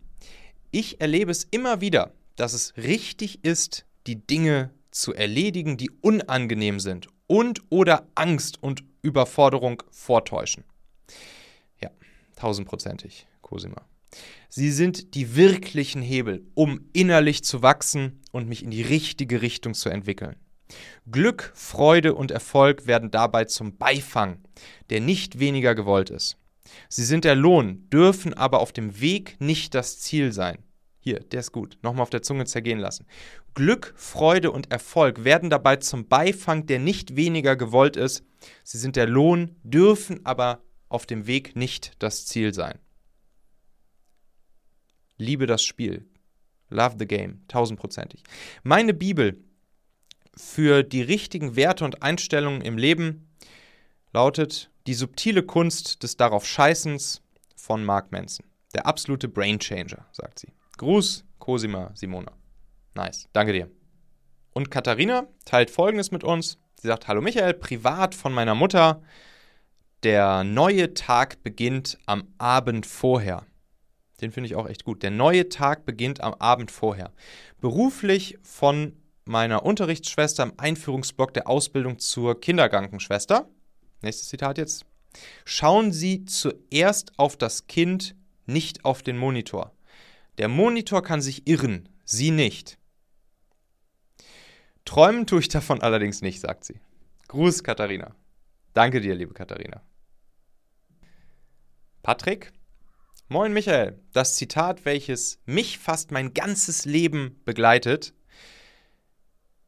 Ich 0.73 1.01
erlebe 1.01 1.31
es 1.31 1.45
immer 1.51 1.81
wieder, 1.81 2.13
dass 2.37 2.53
es 2.53 2.73
richtig 2.77 3.43
ist, 3.43 3.85
die 4.07 4.25
Dinge 4.25 4.71
zu 4.89 5.13
erledigen, 5.13 5.75
die 5.75 5.91
unangenehm 5.99 6.79
sind 6.79 7.09
und 7.27 7.61
oder 7.69 8.07
Angst 8.15 8.63
und 8.63 8.85
Überforderung 9.01 9.83
vortäuschen. 9.91 10.63
Ja, 11.81 11.89
tausendprozentig, 12.37 13.27
Cosima. 13.41 13.85
Sie 14.47 14.71
sind 14.71 15.13
die 15.13 15.35
wirklichen 15.35 16.01
Hebel, 16.01 16.45
um 16.53 16.89
innerlich 16.93 17.43
zu 17.43 17.61
wachsen 17.61 18.21
und 18.31 18.47
mich 18.47 18.63
in 18.63 18.71
die 18.71 18.81
richtige 18.81 19.41
Richtung 19.41 19.73
zu 19.73 19.89
entwickeln. 19.89 20.37
Glück, 21.11 21.51
Freude 21.53 22.15
und 22.15 22.31
Erfolg 22.31 22.87
werden 22.87 23.11
dabei 23.11 23.43
zum 23.43 23.77
Beifang, 23.77 24.39
der 24.89 25.01
nicht 25.01 25.39
weniger 25.39 25.75
gewollt 25.75 26.09
ist. 26.09 26.37
Sie 26.89 27.03
sind 27.03 27.25
der 27.25 27.35
Lohn, 27.35 27.89
dürfen 27.89 28.33
aber 28.33 28.59
auf 28.59 28.71
dem 28.71 28.99
Weg 29.01 29.35
nicht 29.39 29.73
das 29.73 29.99
Ziel 29.99 30.31
sein. 30.31 30.63
Hier, 30.99 31.19
der 31.19 31.39
ist 31.39 31.51
gut. 31.51 31.77
Nochmal 31.81 32.03
auf 32.03 32.11
der 32.11 32.21
Zunge 32.21 32.45
zergehen 32.45 32.79
lassen. 32.79 33.07
Glück, 33.55 33.93
Freude 33.95 34.51
und 34.51 34.71
Erfolg 34.71 35.23
werden 35.23 35.49
dabei 35.49 35.77
zum 35.77 36.07
Beifang, 36.07 36.67
der 36.67 36.79
nicht 36.79 37.15
weniger 37.15 37.55
gewollt 37.55 37.97
ist. 37.97 38.23
Sie 38.63 38.77
sind 38.77 38.95
der 38.95 39.07
Lohn, 39.07 39.55
dürfen 39.63 40.25
aber 40.25 40.61
auf 40.89 41.05
dem 41.05 41.25
Weg 41.25 41.55
nicht 41.55 41.93
das 41.99 42.27
Ziel 42.27 42.53
sein. 42.53 42.77
Liebe 45.17 45.47
das 45.47 45.63
Spiel. 45.63 46.07
Love 46.69 46.95
the 46.99 47.07
game. 47.07 47.41
Tausendprozentig. 47.47 48.23
Meine 48.63 48.93
Bibel 48.93 49.43
für 50.35 50.83
die 50.83 51.01
richtigen 51.01 51.55
Werte 51.55 51.83
und 51.83 52.01
Einstellungen 52.01 52.61
im 52.61 52.77
Leben 52.77 53.29
lautet 54.13 54.70
Die 54.87 54.93
subtile 54.95 55.43
Kunst 55.43 56.01
des 56.01 56.17
Darauf 56.17 56.45
Scheißens 56.45 57.21
von 57.55 57.83
Mark 57.83 58.11
Manson. 58.11 58.45
Der 58.73 58.87
absolute 58.87 59.27
Brainchanger, 59.27 60.07
sagt 60.11 60.39
sie. 60.39 60.53
Gruß, 60.77 61.23
Cosima 61.37 61.91
Simona. 61.93 62.31
Nice, 62.95 63.27
danke 63.33 63.53
dir. 63.53 63.69
Und 64.53 64.71
Katharina 64.71 65.27
teilt 65.45 65.69
folgendes 65.69 66.11
mit 66.11 66.23
uns. 66.23 66.57
Sie 66.75 66.87
sagt: 66.87 67.07
Hallo 67.07 67.21
Michael, 67.21 67.53
privat 67.53 68.15
von 68.15 68.33
meiner 68.33 68.55
Mutter. 68.55 69.01
Der 70.03 70.43
neue 70.43 70.95
Tag 70.95 71.43
beginnt 71.43 71.99
am 72.07 72.27
Abend 72.39 72.87
vorher. 72.87 73.45
Den 74.19 74.31
finde 74.31 74.47
ich 74.47 74.55
auch 74.55 74.67
echt 74.67 74.83
gut. 74.83 75.03
Der 75.03 75.11
neue 75.11 75.49
Tag 75.49 75.85
beginnt 75.85 76.21
am 76.21 76.33
Abend 76.33 76.71
vorher. 76.71 77.11
Beruflich 77.59 78.39
von 78.41 78.97
meiner 79.25 79.63
Unterrichtsschwester 79.63 80.43
im 80.43 80.53
Einführungsblock 80.57 81.33
der 81.33 81.47
Ausbildung 81.47 81.99
zur 81.99 82.39
Kinderkrankenschwester. 82.39 83.47
Nächstes 84.01 84.29
Zitat 84.29 84.57
jetzt. 84.57 84.85
Schauen 85.45 85.91
Sie 85.91 86.25
zuerst 86.25 87.17
auf 87.17 87.37
das 87.37 87.67
Kind, 87.67 88.15
nicht 88.45 88.85
auf 88.85 89.01
den 89.03 89.17
Monitor. 89.17 89.73
Der 90.37 90.47
Monitor 90.47 91.03
kann 91.03 91.21
sich 91.21 91.47
irren, 91.47 91.89
Sie 92.05 92.31
nicht. 92.31 92.77
Träumen 94.85 95.27
tue 95.27 95.41
ich 95.41 95.47
davon 95.47 95.81
allerdings 95.81 96.21
nicht, 96.21 96.39
sagt 96.39 96.65
sie. 96.65 96.79
Gruß, 97.27 97.63
Katharina. 97.63 98.15
Danke 98.73 98.99
dir, 98.99 99.15
liebe 99.15 99.33
Katharina. 99.33 99.81
Patrick? 102.01 102.51
Moin, 103.27 103.53
Michael. 103.53 103.99
Das 104.11 104.35
Zitat, 104.35 104.83
welches 104.85 105.39
mich 105.45 105.77
fast 105.77 106.11
mein 106.11 106.33
ganzes 106.33 106.85
Leben 106.85 107.39
begleitet. 107.45 108.13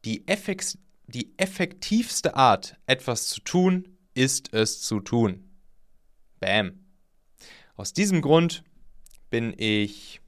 Die, 0.04 0.26
effekt 0.26 0.76
die 1.06 1.32
effektivste 1.38 2.34
Art, 2.34 2.76
etwas 2.86 3.28
zu 3.28 3.40
tun, 3.40 3.93
ist 4.14 4.52
es 4.54 4.80
zu 4.80 5.00
tun. 5.00 5.50
Bam. 6.40 6.84
Aus 7.76 7.92
diesem 7.92 8.22
Grund 8.22 8.64
bin 9.30 9.54
ich 9.56 10.20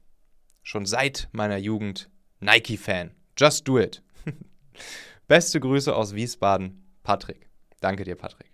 schon 0.63 0.85
seit 0.85 1.29
meiner 1.31 1.57
Jugend 1.57 2.09
Nike-Fan. 2.39 3.11
Just 3.37 3.67
do 3.67 3.79
it. 3.79 4.03
Beste 5.27 5.59
Grüße 5.59 5.95
aus 5.95 6.13
Wiesbaden, 6.13 6.85
Patrick. 7.03 7.49
Danke 7.79 8.03
dir, 8.03 8.15
Patrick. 8.15 8.51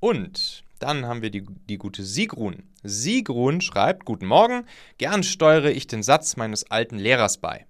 Und 0.00 0.64
dann 0.78 1.06
haben 1.06 1.22
wir 1.22 1.30
die, 1.30 1.46
die 1.68 1.78
gute 1.78 2.02
Sigrun. 2.02 2.64
Sigrun 2.82 3.60
schreibt: 3.60 4.04
Guten 4.04 4.26
Morgen, 4.26 4.66
gern 4.98 5.22
steuere 5.22 5.70
ich 5.70 5.86
den 5.86 6.02
Satz 6.02 6.36
meines 6.36 6.70
alten 6.70 6.98
Lehrers 6.98 7.38
bei. 7.38 7.66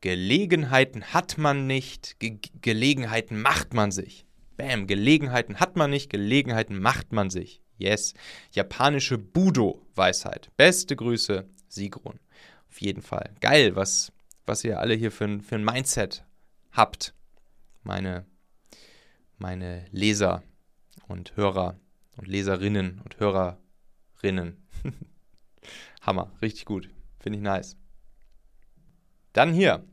Gelegenheiten 0.00 1.04
hat 1.12 1.36
man 1.36 1.66
nicht, 1.66 2.18
Ge 2.20 2.38
Gelegenheiten 2.62 3.40
macht 3.42 3.74
man 3.74 3.90
sich. 3.90 4.24
Bam, 4.60 4.86
Gelegenheiten 4.86 5.58
hat 5.58 5.76
man 5.76 5.88
nicht, 5.88 6.10
Gelegenheiten 6.10 6.78
macht 6.78 7.12
man 7.12 7.30
sich. 7.30 7.62
Yes. 7.78 8.12
Japanische 8.52 9.16
Budo-Weisheit. 9.16 10.50
Beste 10.58 10.96
Grüße, 10.96 11.48
Sigrun. 11.66 12.20
Auf 12.68 12.78
jeden 12.82 13.00
Fall. 13.00 13.34
Geil, 13.40 13.74
was, 13.74 14.12
was 14.44 14.62
ihr 14.62 14.78
alle 14.78 14.92
hier 14.92 15.12
für 15.12 15.24
ein, 15.24 15.40
für 15.40 15.54
ein 15.54 15.64
Mindset 15.64 16.26
habt. 16.72 17.14
Meine, 17.84 18.26
meine 19.38 19.86
Leser 19.92 20.42
und 21.08 21.34
Hörer 21.38 21.80
und 22.18 22.28
Leserinnen 22.28 23.00
und 23.02 23.18
Hörerinnen. 23.18 24.68
Hammer, 26.02 26.30
richtig 26.42 26.66
gut. 26.66 26.90
Finde 27.18 27.38
ich 27.38 27.42
nice. 27.42 27.78
Dann 29.32 29.54
hier, 29.54 29.86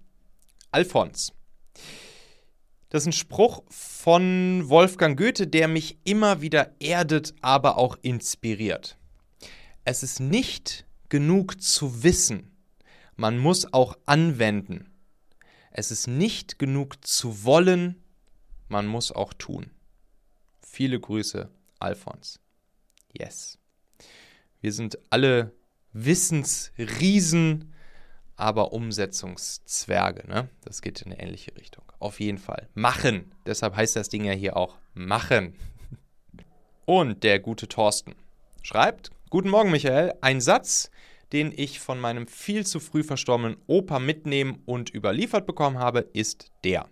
Alfons. 0.71 1.31
Das 2.89 3.03
ist 3.03 3.07
ein 3.07 3.13
Spruch 3.13 3.63
von 3.69 4.69
Wolfgang 4.69 5.17
Goethe, 5.17 5.47
der 5.47 5.67
mich 5.67 5.97
immer 6.05 6.41
wieder 6.41 6.71
erdet, 6.79 7.33
aber 7.41 7.77
auch 7.77 7.97
inspiriert. 8.01 8.97
Es 9.83 10.03
ist 10.03 10.19
nicht 10.19 10.85
genug 11.09 11.61
zu 11.61 12.03
wissen, 12.03 12.51
man 13.15 13.37
muss 13.37 13.73
auch 13.73 13.97
anwenden. 14.05 14.93
Es 15.71 15.91
ist 15.91 16.07
nicht 16.07 16.59
genug 16.59 17.05
zu 17.05 17.43
wollen, 17.43 18.01
man 18.69 18.87
muss 18.87 19.11
auch 19.11 19.33
tun. 19.33 19.71
Viele 20.61 20.99
Grüße, 20.99 21.49
Alfons. 21.79 22.39
Yes. 23.11 23.57
Wir 24.61 24.71
sind 24.71 24.97
alle 25.09 25.53
Wissensriesen, 25.93 27.73
aber 28.37 28.71
Umsetzungszwerge. 28.71 30.27
Ne? 30.27 30.47
Das 30.63 30.81
geht 30.81 31.01
in 31.01 31.11
eine 31.11 31.21
ähnliche 31.21 31.55
Richtung. 31.57 31.83
Auf 31.99 32.19
jeden 32.19 32.37
Fall. 32.37 32.69
Machen. 32.75 33.33
Deshalb 33.45 33.75
heißt 33.75 33.95
das 33.95 34.09
Ding 34.09 34.23
ja 34.23 34.33
hier 34.33 34.55
auch 34.55 34.77
machen. 34.93 35.55
Und 36.85 37.23
der 37.23 37.39
gute 37.39 37.67
Thorsten 37.67 38.15
schreibt: 38.61 39.09
Guten 39.29 39.49
Morgen, 39.49 39.71
Michael. 39.71 40.13
Ein 40.21 40.39
Satz, 40.39 40.91
den 41.33 41.51
ich 41.51 41.79
von 41.79 41.99
meinem 41.99 42.27
viel 42.27 42.65
zu 42.65 42.79
früh 42.79 43.03
verstorbenen 43.03 43.57
Opa 43.67 43.99
mitnehmen 43.99 44.61
und 44.65 44.93
überliefert 44.93 45.45
bekommen 45.45 45.79
habe, 45.79 45.99
ist 46.13 46.51
der. 46.63 46.87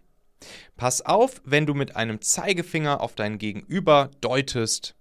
Pass 0.75 1.01
auf, 1.01 1.41
wenn 1.45 1.65
du 1.65 1.73
mit 1.73 1.95
einem 1.95 2.21
Zeigefinger 2.21 3.01
auf 3.01 3.15
dein 3.15 3.37
Gegenüber 3.37 4.11
deutest, 4.19 4.95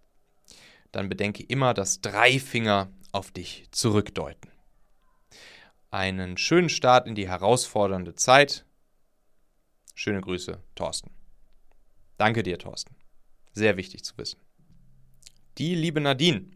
dann 0.93 1.09
bedenke 1.09 1.43
immer, 1.43 1.75
dass 1.75 2.01
drei 2.01 2.39
Finger 2.39 2.93
auf 3.11 3.33
dich 3.33 3.65
zurückdeuten. 3.73 4.54
Einen 5.95 6.37
schönen 6.39 6.71
Start 6.71 7.07
in 7.07 7.15
die 7.15 7.29
herausfordernde 7.29 8.17
Zeit. 8.17 8.67
Schöne 9.95 10.21
Grüße, 10.21 10.61
Thorsten. 10.75 11.13
Danke 12.17 12.43
dir, 12.43 12.59
Thorsten. 12.59 12.97
Sehr 13.53 13.77
wichtig 13.77 14.03
zu 14.03 14.19
wissen. 14.19 14.41
Die 15.57 15.77
liebe 15.77 16.01
Nadine. 16.01 16.47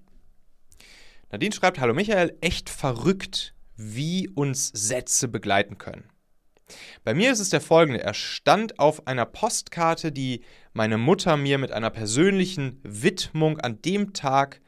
Nadine 1.30 1.54
schreibt, 1.54 1.78
hallo 1.78 1.95
Michael, 1.95 2.37
echt 2.40 2.68
verrückt, 2.68 3.54
wie 3.76 4.28
uns 4.28 4.71
Sätze 4.71 5.28
begleiten 5.28 5.78
können. 5.78 6.11
Bei 7.04 7.14
mir 7.14 7.30
ist 7.30 7.38
es 7.38 7.50
der 7.50 7.61
folgende. 7.61 8.02
Er 8.02 8.14
stand 8.14 8.80
auf 8.80 9.07
einer 9.07 9.25
Postkarte, 9.25 10.11
die 10.11 10.42
meine 10.73 10.99
Mutter 10.99 11.37
mir 11.37 11.59
mit 11.59 11.71
einer 11.71 11.90
persönlichen 11.90 12.80
Widmung 12.83 13.61
an 13.61 13.80
dem 13.83 14.14
Tag 14.14 14.61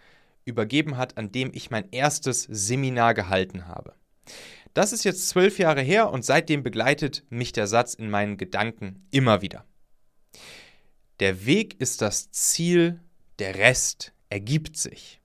übergeben 0.45 0.97
hat, 0.97 1.19
an 1.19 1.33
dem 1.33 1.51
ich 1.53 1.73
mein 1.73 1.91
erstes 1.91 2.45
Seminar 2.45 3.15
gehalten 3.15 3.67
habe. 3.67 3.95
Das 4.75 4.93
ist 4.93 5.05
jetzt 5.05 5.29
zwölf 5.29 5.59
Jahre 5.59 5.83
her 5.83 6.11
und 6.11 6.25
seitdem 6.25 6.63
begleitet 6.63 7.25
mich 7.29 7.53
der 7.53 7.67
Satz 7.67 7.95
in 7.95 8.11
meinen 8.11 8.37
Gedanken 8.37 9.07
immer 9.11 9.43
wieder. 9.43 9.65
Der 11.19 11.45
Weg 11.45 11.81
ist 11.81 12.03
das 12.03 12.31
Ziel, 12.31 13.01
der 13.39 13.57
Rest 13.57 14.13
ergibt 14.29 14.77
sich. 14.77 15.21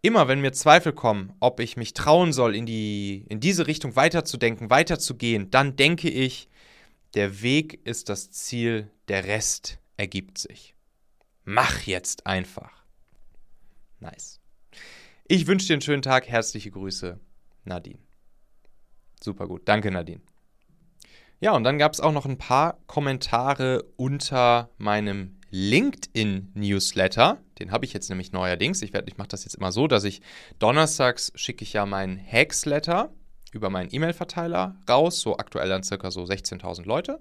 Immer 0.00 0.28
wenn 0.28 0.40
mir 0.40 0.52
Zweifel 0.52 0.92
kommen, 0.92 1.32
ob 1.40 1.60
ich 1.60 1.76
mich 1.76 1.92
trauen 1.92 2.32
soll, 2.32 2.54
in, 2.54 2.66
die, 2.66 3.24
in 3.28 3.40
diese 3.40 3.66
Richtung 3.66 3.96
weiterzudenken, 3.96 4.70
weiterzugehen, 4.70 5.50
dann 5.50 5.76
denke 5.76 6.08
ich, 6.08 6.48
der 7.14 7.42
Weg 7.42 7.86
ist 7.86 8.08
das 8.08 8.30
Ziel, 8.30 8.90
der 9.08 9.24
Rest 9.24 9.78
ergibt 9.96 10.38
sich. 10.38 10.74
Mach 11.44 11.82
jetzt 11.82 12.26
einfach. 12.26 12.84
Nice. 14.00 14.40
Ich 15.26 15.46
wünsche 15.46 15.66
dir 15.66 15.74
einen 15.74 15.82
schönen 15.82 16.02
Tag. 16.02 16.28
Herzliche 16.28 16.70
Grüße, 16.70 17.18
Nadine. 17.68 18.00
Super 19.22 19.46
gut. 19.46 19.62
Danke, 19.66 19.90
Nadine. 19.90 20.20
Ja, 21.40 21.52
und 21.52 21.62
dann 21.62 21.78
gab 21.78 21.92
es 21.92 22.00
auch 22.00 22.12
noch 22.12 22.26
ein 22.26 22.38
paar 22.38 22.78
Kommentare 22.86 23.84
unter 23.96 24.70
meinem 24.76 25.38
LinkedIn-Newsletter. 25.50 27.38
Den 27.58 27.70
habe 27.70 27.84
ich 27.84 27.92
jetzt 27.92 28.08
nämlich 28.08 28.32
neuerdings. 28.32 28.82
Ich, 28.82 28.92
ich 28.94 29.16
mache 29.16 29.28
das 29.28 29.44
jetzt 29.44 29.54
immer 29.54 29.72
so, 29.72 29.86
dass 29.86 30.04
ich 30.04 30.20
donnerstags 30.58 31.32
schicke 31.36 31.62
ich 31.62 31.72
ja 31.72 31.86
meinen 31.86 32.18
Hacksletter 32.18 33.12
über 33.52 33.70
meinen 33.70 33.88
E-Mail-Verteiler 33.92 34.76
raus, 34.88 35.20
so 35.20 35.38
aktuell 35.38 35.68
dann 35.68 35.82
circa 35.82 36.10
so 36.10 36.24
16.000 36.24 36.84
Leute. 36.84 37.20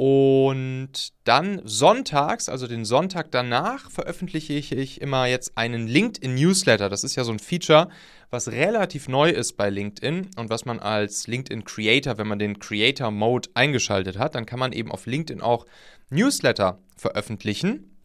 Und 0.00 1.12
dann 1.24 1.60
sonntags, 1.64 2.48
also 2.48 2.68
den 2.68 2.84
Sonntag 2.84 3.32
danach, 3.32 3.90
veröffentliche 3.90 4.52
ich 4.52 5.00
immer 5.00 5.26
jetzt 5.26 5.58
einen 5.58 5.88
LinkedIn-Newsletter. 5.88 6.88
Das 6.88 7.02
ist 7.02 7.16
ja 7.16 7.24
so 7.24 7.32
ein 7.32 7.40
Feature, 7.40 7.88
was 8.30 8.52
relativ 8.52 9.08
neu 9.08 9.28
ist 9.28 9.56
bei 9.56 9.70
LinkedIn 9.70 10.28
und 10.36 10.50
was 10.50 10.64
man 10.66 10.78
als 10.78 11.26
LinkedIn-Creator, 11.26 12.16
wenn 12.16 12.28
man 12.28 12.38
den 12.38 12.60
Creator-Mode 12.60 13.48
eingeschaltet 13.54 14.18
hat, 14.18 14.36
dann 14.36 14.46
kann 14.46 14.60
man 14.60 14.72
eben 14.72 14.92
auf 14.92 15.06
LinkedIn 15.06 15.40
auch 15.40 15.66
Newsletter 16.10 16.78
veröffentlichen. 16.96 17.98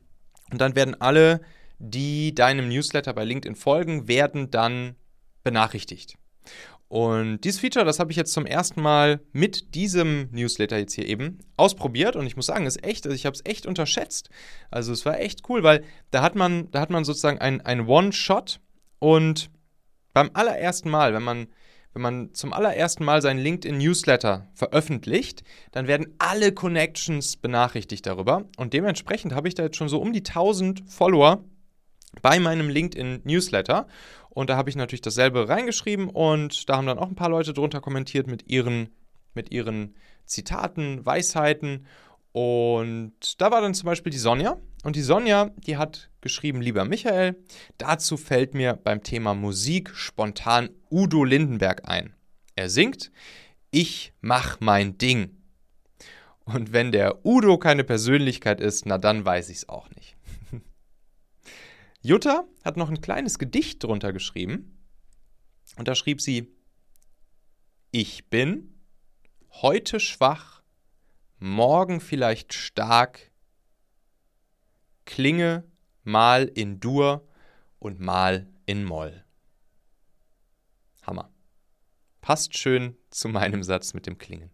Und 0.52 0.62
dann 0.62 0.76
werden 0.76 1.00
alle, 1.00 1.42
die 1.78 2.34
deinem 2.34 2.70
Newsletter 2.70 3.14
bei 3.14 3.24
LinkedIn 3.24 3.56
folgen, 3.56 4.08
werden 4.08 4.50
dann 4.50 4.96
benachrichtigt. 5.44 6.16
Und 6.94 7.44
dieses 7.44 7.60
Feature, 7.60 7.86
das 7.86 7.98
habe 7.98 8.12
ich 8.12 8.18
jetzt 8.18 8.34
zum 8.34 8.46
ersten 8.46 8.80
Mal 8.80 9.20
mit 9.32 9.74
diesem 9.74 10.30
Newsletter 10.32 10.78
jetzt 10.78 10.94
hier 10.94 11.08
eben 11.08 11.40
ausprobiert 11.58 12.16
und 12.16 12.28
ich 12.28 12.36
muss 12.36 12.46
sagen, 12.46 12.68
ist 12.68 12.84
echt, 12.84 13.08
also 13.08 13.16
ich 13.16 13.26
habe 13.26 13.34
es 13.34 13.44
echt 13.46 13.66
unterschätzt. 13.66 14.30
Also 14.70 14.94
es 14.94 15.04
war 15.04 15.20
echt 15.20 15.50
cool, 15.50 15.64
weil 15.64 15.84
da 16.12 16.22
hat 16.22 16.36
man, 16.36 16.70
da 16.70 16.82
hat 16.82 16.92
man 16.92 17.04
sozusagen 17.04 17.40
ein, 17.40 17.62
ein 17.62 17.88
One-Shot 17.88 18.60
und 19.00 19.50
beim 20.14 20.30
allerersten 20.36 20.92
Mal, 20.92 21.16
wenn 21.16 21.24
man, 21.24 21.48
wenn 21.94 22.04
man 22.04 22.34
zum 22.36 22.54
allerersten 22.54 23.04
Mal 23.06 23.24
seinen 23.24 23.40
LinkedIn-Newsletter 23.40 24.52
veröffentlicht, 24.54 25.44
dann 25.72 25.88
werden 25.88 26.14
alle 26.20 26.52
Connections 26.52 27.38
benachrichtigt 27.38 28.06
darüber 28.06 28.46
und 28.58 28.74
dementsprechend 28.74 29.34
habe 29.34 29.48
ich 29.48 29.56
da 29.56 29.64
jetzt 29.64 29.78
schon 29.78 29.90
so 29.90 30.00
um 30.00 30.14
die 30.14 30.20
1000 30.20 30.84
Follower 30.88 31.44
bei 32.22 32.40
meinem 32.40 32.70
LinkedIn-Newsletter. 32.70 33.88
Und 34.34 34.50
da 34.50 34.58
habe 34.58 34.70
ich 34.70 34.76
natürlich 34.76 35.02
dasselbe 35.02 35.48
reingeschrieben 35.48 36.10
und 36.10 36.68
da 36.68 36.78
haben 36.78 36.88
dann 36.88 36.98
auch 36.98 37.08
ein 37.08 37.16
paar 37.16 37.30
Leute 37.30 37.54
drunter 37.54 37.82
kommentiert 37.82 38.26
mit 38.28 38.50
ihren, 38.50 38.90
mit 39.36 39.52
ihren 39.52 39.96
Zitaten, 40.26 41.06
Weisheiten. 41.06 41.86
Und 42.32 43.40
da 43.40 43.52
war 43.52 43.62
dann 43.62 43.76
zum 43.76 43.86
Beispiel 43.86 44.12
die 44.12 44.18
Sonja. 44.18 44.58
Und 44.84 44.96
die 44.96 45.04
Sonja, 45.04 45.52
die 45.58 45.78
hat 45.78 46.10
geschrieben, 46.22 46.62
lieber 46.62 46.84
Michael, 46.84 47.36
dazu 47.78 48.18
fällt 48.18 48.56
mir 48.56 48.74
beim 48.74 49.04
Thema 49.04 49.36
Musik 49.36 49.92
spontan 49.94 50.70
Udo 50.90 51.24
Lindenberg 51.24 51.88
ein. 51.88 52.16
Er 52.56 52.70
singt, 52.70 53.12
ich 53.70 54.14
mach 54.20 54.60
mein 54.60 54.98
Ding. 54.98 55.38
Und 56.44 56.74
wenn 56.74 56.92
der 56.92 57.24
Udo 57.24 57.58
keine 57.58 57.84
Persönlichkeit 57.84 58.60
ist, 58.60 58.86
na 58.88 58.98
dann 58.98 59.24
weiß 59.24 59.50
ich 59.50 59.58
es 59.58 59.70
auch 59.70 59.90
nicht. 59.92 60.16
Jutta 62.06 62.44
hat 62.66 62.76
noch 62.76 62.90
ein 62.90 63.00
kleines 63.00 63.40
Gedicht 63.40 63.82
drunter 63.82 64.12
geschrieben. 64.12 64.78
Und 65.78 65.88
da 65.88 65.96
schrieb 65.96 66.20
sie, 66.20 66.54
ich 67.92 68.30
bin 68.30 68.78
heute 69.62 70.02
schwach, 70.02 70.62
morgen 71.40 72.02
vielleicht 72.02 72.54
stark, 72.54 73.32
klinge 75.06 75.64
mal 76.04 76.44
in 76.44 76.82
Dur 76.82 77.26
und 77.80 78.02
mal 78.02 78.48
in 78.66 78.84
Moll. 78.84 79.24
Hammer. 81.04 81.32
Passt 82.20 82.58
schön 82.58 82.98
zu 83.12 83.30
meinem 83.30 83.64
Satz 83.64 83.94
mit 83.94 84.08
dem 84.08 84.18
Klingen. 84.18 84.50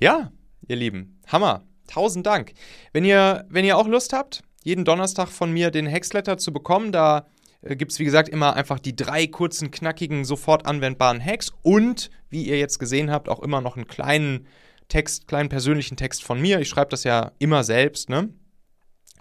Ja, 0.00 0.32
ihr 0.66 0.76
Lieben, 0.76 1.20
Hammer. 1.26 1.66
Tausend 1.86 2.26
Dank. 2.26 2.52
Wenn 2.92 3.04
ihr, 3.04 3.46
wenn 3.48 3.64
ihr 3.64 3.76
auch 3.76 3.88
Lust 3.88 4.12
habt, 4.12 4.42
jeden 4.68 4.84
Donnerstag 4.84 5.28
von 5.28 5.50
mir 5.50 5.70
den 5.70 5.90
Hacksletter 5.90 6.36
zu 6.36 6.52
bekommen. 6.52 6.92
Da 6.92 7.26
äh, 7.62 7.74
gibt 7.74 7.92
es, 7.92 7.98
wie 7.98 8.04
gesagt, 8.04 8.28
immer 8.28 8.54
einfach 8.54 8.78
die 8.78 8.94
drei 8.94 9.26
kurzen, 9.26 9.70
knackigen, 9.70 10.24
sofort 10.26 10.66
anwendbaren 10.66 11.24
Hacks 11.24 11.52
und, 11.62 12.10
wie 12.28 12.44
ihr 12.44 12.58
jetzt 12.58 12.78
gesehen 12.78 13.10
habt, 13.10 13.30
auch 13.30 13.40
immer 13.40 13.62
noch 13.62 13.76
einen 13.76 13.88
kleinen 13.88 14.46
Text, 14.88 15.26
kleinen 15.26 15.48
persönlichen 15.48 15.96
Text 15.96 16.22
von 16.22 16.40
mir. 16.40 16.60
Ich 16.60 16.68
schreibe 16.68 16.90
das 16.90 17.04
ja 17.04 17.32
immer 17.38 17.64
selbst, 17.64 18.10
ne? 18.10 18.28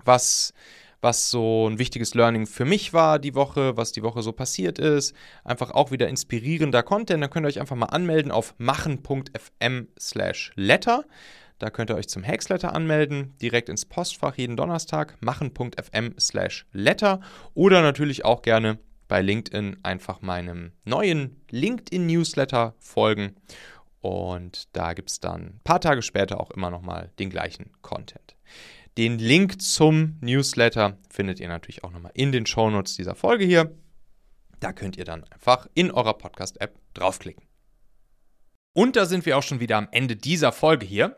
Was, 0.04 0.54
was 1.02 1.32
so 1.32 1.68
ein 1.70 1.80
wichtiges 1.80 2.14
Learning 2.14 2.46
für 2.46 2.66
mich 2.66 2.92
war 2.92 3.18
die 3.18 3.34
Woche, 3.34 3.78
was 3.78 3.94
die 3.94 4.04
Woche 4.04 4.22
so 4.22 4.34
passiert 4.34 4.80
ist. 4.80 5.16
Einfach 5.46 5.72
auch 5.72 5.92
wieder 5.92 6.10
inspirierender 6.10 6.84
Content. 6.84 7.24
Dann 7.24 7.30
könnt 7.30 7.46
ihr 7.46 7.50
euch 7.50 7.60
einfach 7.62 7.76
mal 7.78 7.88
anmelden 7.88 8.32
auf 8.32 8.54
machen.fm 8.58 9.88
slash 9.98 10.52
letter. 10.56 11.06
Da 11.60 11.70
könnt 11.70 11.89
ihr 11.89 11.96
euch 11.96 12.08
zum 12.08 12.24
Hexletter 12.24 12.74
anmelden, 12.74 13.36
direkt 13.41 13.70
ins 13.70 13.86
Postfach 13.86 14.36
jeden 14.36 14.58
Donnerstag, 14.58 15.15
machen.fm 15.22 16.13
slash 16.20 16.67
letter 16.72 17.22
oder 17.54 17.82
natürlich 17.82 18.26
auch 18.26 18.43
gerne 18.43 18.80
bei 19.08 19.22
LinkedIn 19.22 19.78
einfach 19.84 20.22
meinem 20.22 20.74
neuen 20.84 21.41
LinkedIn-Newsletter 21.50 22.76
folgen. 22.78 23.36
Und 24.02 24.76
da 24.76 24.93
gibt 24.93 25.10
es 25.10 25.20
dann 25.20 25.41
ein 25.41 25.62
paar 25.63 25.82
Tage 25.82 26.02
später 26.02 26.39
auch 26.39 26.52
immer 26.52 26.70
nochmal 26.70 27.12
den 27.17 27.30
gleichen 27.30 27.72
Content. 27.82 28.36
Den 28.98 29.20
Link 29.20 29.62
zum 29.62 30.17
Newsletter 30.22 30.98
findet 31.10 31.39
ihr 31.39 31.48
natürlich 31.48 31.84
auch 31.84 31.91
nochmal 31.91 32.12
in 32.15 32.32
den 32.32 32.46
Shownotes 32.46 32.96
dieser 32.96 33.15
Folge 33.15 33.46
hier. 33.46 33.76
Da 34.60 34.74
könnt 34.74 34.98
ihr 34.98 35.06
dann 35.06 35.24
einfach 35.26 35.67
in 35.74 35.91
eurer 35.91 36.15
Podcast-App 36.15 36.80
draufklicken. 36.93 37.43
Und 38.74 38.96
da 38.96 39.06
sind 39.06 39.26
wir 39.26 39.38
auch 39.38 39.43
schon 39.43 39.60
wieder 39.60 39.78
am 39.78 39.88
Ende 39.91 40.15
dieser 40.15 40.52
Folge 40.52 40.86
hier. 40.86 41.17